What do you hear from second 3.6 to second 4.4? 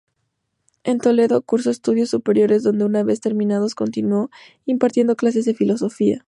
continuó